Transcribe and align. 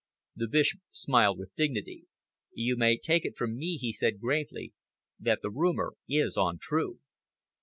The 0.35 0.47
Bishop 0.47 0.81
smiled 0.89 1.37
with 1.37 1.53
dignity. 1.55 2.05
"You 2.53 2.75
may 2.75 2.97
take 2.97 3.23
it 3.23 3.37
from 3.37 3.55
me," 3.55 3.77
he 3.77 3.91
said 3.91 4.19
gravely, 4.19 4.73
"that 5.19 5.43
the 5.43 5.51
rumour 5.51 5.93
is 6.09 6.37
untrue." 6.37 7.01